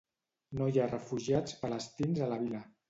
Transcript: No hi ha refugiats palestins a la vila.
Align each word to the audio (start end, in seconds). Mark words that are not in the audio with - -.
No 0.61 0.69
hi 0.71 0.81
ha 0.81 0.87
refugiats 0.93 1.61
palestins 1.63 2.27
a 2.29 2.33
la 2.35 2.45
vila. 2.47 2.69